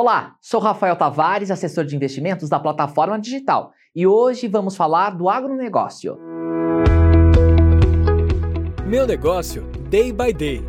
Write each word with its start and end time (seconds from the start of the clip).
Olá, 0.00 0.36
sou 0.40 0.60
Rafael 0.60 0.94
Tavares, 0.94 1.50
assessor 1.50 1.84
de 1.84 1.96
investimentos 1.96 2.48
da 2.48 2.60
plataforma 2.60 3.18
digital, 3.18 3.72
e 3.92 4.06
hoje 4.06 4.46
vamos 4.46 4.76
falar 4.76 5.10
do 5.10 5.28
agronegócio. 5.28 6.16
Meu 8.86 9.08
negócio, 9.08 9.64
day 9.90 10.12
by 10.12 10.32
day. 10.32 10.62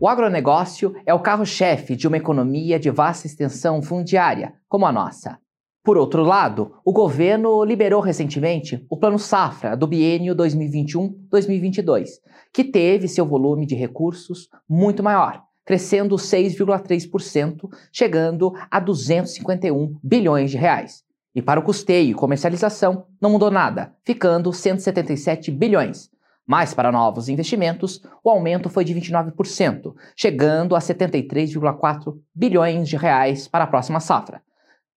O 0.00 0.08
agronegócio 0.08 0.94
é 1.04 1.12
o 1.12 1.20
carro-chefe 1.20 1.94
de 1.94 2.08
uma 2.08 2.16
economia 2.16 2.78
de 2.80 2.90
vasta 2.90 3.26
extensão 3.26 3.82
fundiária, 3.82 4.54
como 4.66 4.86
a 4.86 4.92
nossa. 4.92 5.38
Por 5.84 5.98
outro 5.98 6.22
lado, 6.22 6.80
o 6.82 6.94
governo 6.94 7.62
liberou 7.62 8.00
recentemente 8.00 8.86
o 8.88 8.96
Plano 8.96 9.18
Safra 9.18 9.76
do 9.76 9.86
biênio 9.86 10.34
2021-2022, 10.34 12.08
que 12.54 12.64
teve 12.64 13.06
seu 13.06 13.26
volume 13.26 13.66
de 13.66 13.74
recursos 13.74 14.48
muito 14.66 15.02
maior, 15.02 15.42
crescendo 15.64 16.16
6,3%, 16.16 17.68
chegando 17.92 18.52
a 18.70 18.78
251 18.78 19.98
bilhões 20.02 20.50
de 20.50 20.56
reais. 20.56 21.02
E 21.34 21.42
para 21.42 21.58
o 21.58 21.62
custeio 21.62 22.10
e 22.10 22.14
comercialização 22.14 23.06
não 23.20 23.30
mudou 23.30 23.50
nada, 23.50 23.94
ficando 24.04 24.52
177 24.52 25.50
bilhões. 25.50 26.10
Mas 26.46 26.74
para 26.74 26.92
novos 26.92 27.28
investimentos, 27.28 28.02
o 28.22 28.30
aumento 28.30 28.68
foi 28.68 28.84
de 28.84 28.94
29%, 28.94 29.94
chegando 30.14 30.76
a 30.76 30.78
73,4 30.78 32.14
bilhões 32.34 32.88
de 32.88 32.96
reais 32.96 33.48
para 33.48 33.64
a 33.64 33.66
próxima 33.66 33.98
safra 33.98 34.42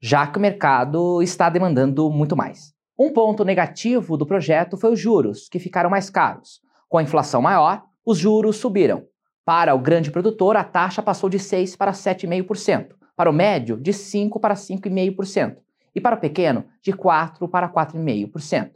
já 0.02 0.28
que 0.28 0.38
o 0.38 0.42
mercado 0.42 1.22
está 1.22 1.50
demandando 1.50 2.10
muito 2.10 2.36
mais. 2.36 2.74
Um 2.98 3.12
ponto 3.12 3.44
negativo 3.44 4.18
do 4.18 4.26
projeto 4.26 4.78
foi 4.78 4.94
os 4.94 5.00
juros, 5.00 5.48
que 5.50 5.60
ficaram 5.60 5.90
mais 5.90 6.10
caros. 6.10 6.62
Com 6.88 6.98
a 6.98 7.04
inflação 7.04 7.42
maior, 7.42 7.84
os 8.06 8.18
juros 8.18 8.58
subiram. 8.58 9.04
Para 9.48 9.74
o 9.74 9.80
grande 9.80 10.12
produtor, 10.12 10.58
a 10.58 10.64
taxa 10.66 11.02
passou 11.02 11.30
de 11.30 11.40
6 11.40 11.78
para 11.78 11.94
7,5%, 11.94 12.90
para 13.16 13.30
o 13.30 13.34
médio, 13.34 13.78
de 13.78 13.94
5 13.94 14.42
para 14.42 14.56
5,5%, 14.56 15.56
e 15.96 16.02
para 16.02 16.18
o 16.18 16.20
pequeno, 16.20 16.66
de 16.82 16.92
4 16.92 17.48
para 17.48 17.70
4,5%. 17.70 18.72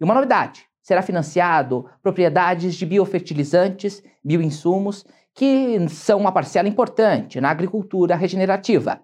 E 0.00 0.04
uma 0.04 0.14
novidade: 0.14 0.66
será 0.80 1.02
financiado 1.02 1.90
propriedades 2.00 2.76
de 2.76 2.86
biofertilizantes, 2.86 4.04
bioinsumos, 4.24 5.04
que 5.34 5.84
são 5.88 6.20
uma 6.20 6.30
parcela 6.30 6.68
importante 6.68 7.40
na 7.40 7.50
agricultura 7.50 8.14
regenerativa 8.14 9.00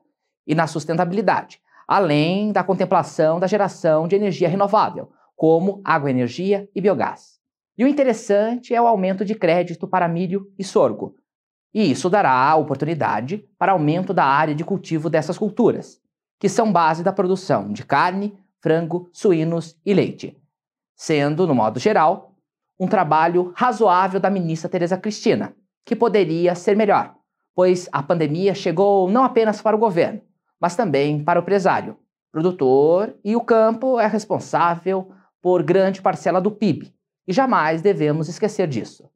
e 0.47 0.55
na 0.55 0.69
sustentabilidade, 0.69 1.61
além 1.89 2.53
da 2.53 2.63
contemplação 2.63 3.41
da 3.41 3.49
geração 3.49 4.07
de 4.07 4.15
energia 4.15 4.49
renovável, 4.49 5.11
como 5.35 5.81
água, 5.85 6.09
energia 6.09 6.69
e 6.73 6.81
biogás. 6.81 7.40
E 7.81 7.85
o 7.85 7.89
interessante 7.89 8.75
é 8.75 8.83
o 8.83 8.87
aumento 8.87 9.25
de 9.25 9.35
crédito 9.35 9.89
para 9.89 10.07
milho 10.07 10.53
e 10.59 10.63
sorgo. 10.63 11.15
E 11.73 11.91
isso 11.91 12.11
dará 12.11 12.55
oportunidade 12.55 13.39
para 13.59 13.73
aumento 13.73 14.13
da 14.13 14.23
área 14.23 14.55
de 14.55 14.63
cultivo 14.63 15.09
dessas 15.09 15.39
culturas, 15.39 15.99
que 16.39 16.47
são 16.47 16.71
base 16.71 17.03
da 17.03 17.11
produção 17.11 17.73
de 17.73 17.83
carne, 17.83 18.39
frango, 18.61 19.09
suínos 19.15 19.81
e 19.83 19.95
leite. 19.95 20.37
Sendo, 20.95 21.47
no 21.47 21.55
modo 21.55 21.81
geral, 21.81 22.35
um 22.79 22.87
trabalho 22.87 23.51
razoável 23.57 24.21
da 24.21 24.29
ministra 24.29 24.69
Tereza 24.69 24.99
Cristina, 24.99 25.57
que 25.83 25.97
poderia 25.97 26.55
ser 26.55 26.77
melhor, 26.77 27.15
pois 27.55 27.89
a 27.93 28.03
pandemia 28.03 28.55
chegou 28.55 29.11
não 29.11 29.25
apenas 29.25 29.63
para 29.63 29.75
o 29.75 29.81
governo, 29.81 30.21
mas 30.61 30.77
também 30.77 31.25
para 31.25 31.41
o 31.41 31.43
empresário, 31.43 31.97
produtor, 32.31 33.17
e 33.25 33.35
o 33.35 33.41
campo 33.41 33.99
é 33.99 34.07
responsável 34.07 35.11
por 35.41 35.63
grande 35.63 36.03
parcela 36.03 36.43
do 36.43 36.51
PIB, 36.51 36.93
e 37.27 37.33
jamais 37.33 37.83
devemos 37.83 38.29
esquecer 38.29 38.67
disso. 38.67 39.09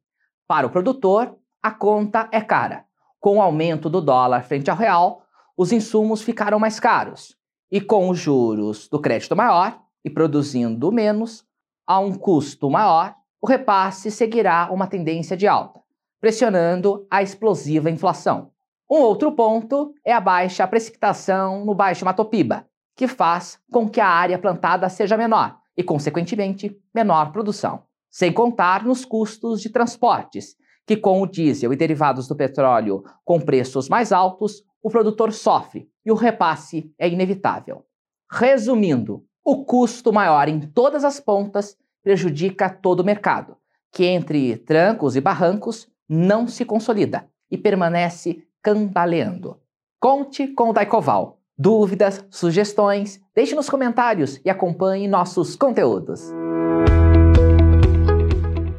Para 0.47 0.67
o 0.67 0.69
produtor, 0.69 1.37
a 1.61 1.71
conta 1.71 2.29
é 2.31 2.41
cara. 2.41 2.85
Com 3.19 3.37
o 3.37 3.41
aumento 3.41 3.89
do 3.89 4.01
dólar 4.01 4.43
frente 4.43 4.69
ao 4.69 4.77
real, 4.77 5.23
os 5.57 5.71
insumos 5.71 6.21
ficaram 6.21 6.59
mais 6.59 6.79
caros, 6.79 7.35
e 7.71 7.81
com 7.81 8.09
os 8.09 8.19
juros 8.19 8.87
do 8.87 9.01
crédito 9.01 9.35
maior 9.35 9.79
e 10.03 10.09
produzindo 10.09 10.91
menos, 10.91 11.43
a 11.87 11.99
um 11.99 12.13
custo 12.13 12.69
maior, 12.69 13.15
o 13.41 13.47
repasse 13.47 14.11
seguirá 14.11 14.69
uma 14.71 14.87
tendência 14.87 15.35
de 15.35 15.47
alta, 15.47 15.81
pressionando 16.21 17.07
a 17.09 17.23
explosiva 17.23 17.89
inflação. 17.89 18.51
Um 18.89 18.97
outro 18.97 19.31
ponto 19.31 19.93
é 20.05 20.13
a 20.13 20.21
baixa 20.21 20.67
precipitação 20.67 21.65
no 21.65 21.73
Baixo 21.73 22.05
Matopiba, 22.05 22.67
que 22.95 23.07
faz 23.07 23.59
com 23.71 23.89
que 23.89 23.99
a 23.99 24.07
área 24.07 24.37
plantada 24.37 24.87
seja 24.89 25.17
menor 25.17 25.57
e, 25.75 25.83
consequentemente, 25.83 26.75
menor 26.93 27.31
produção. 27.31 27.83
Sem 28.15 28.31
contar 28.31 28.85
nos 28.85 29.03
custos 29.03 29.59
de 29.59 29.67
transportes, 29.67 30.55
que 30.87 30.95
com 30.95 31.21
o 31.21 31.25
diesel 31.27 31.73
e 31.73 31.75
derivados 31.75 32.29
do 32.29 32.33
petróleo 32.33 33.03
com 33.25 33.41
preços 33.41 33.89
mais 33.89 34.13
altos, 34.13 34.63
o 34.81 34.89
produtor 34.89 35.33
sofre 35.33 35.89
e 36.05 36.09
o 36.09 36.15
repasse 36.15 36.89
é 36.97 37.09
inevitável. 37.09 37.83
Resumindo, 38.31 39.25
o 39.43 39.65
custo 39.65 40.13
maior 40.13 40.47
em 40.47 40.61
todas 40.61 41.03
as 41.03 41.19
pontas 41.19 41.75
prejudica 42.01 42.69
todo 42.69 43.01
o 43.01 43.05
mercado, 43.05 43.57
que 43.91 44.05
entre 44.05 44.55
trancos 44.59 45.17
e 45.17 45.19
barrancos 45.19 45.85
não 46.07 46.47
se 46.47 46.63
consolida 46.63 47.27
e 47.51 47.57
permanece 47.57 48.47
cambaleando. 48.63 49.59
Conte 49.99 50.47
com 50.47 50.69
o 50.69 50.73
Daicoval. 50.73 51.41
Dúvidas, 51.57 52.25
sugestões, 52.29 53.19
deixe 53.35 53.53
nos 53.55 53.69
comentários 53.69 54.39
e 54.45 54.49
acompanhe 54.49 55.05
nossos 55.05 55.57
conteúdos. 55.57 56.31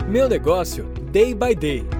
Meu 0.08 0.28
negócio, 0.28 0.84
day 1.10 1.34
by 1.34 1.52
day. 1.52 1.95